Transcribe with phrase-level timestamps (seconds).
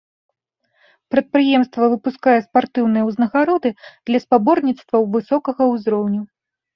[1.15, 3.69] Прадпрыемства выпускае спартыўныя узнагароды
[4.11, 6.21] для спаборніцтваў высокага ўзроўню.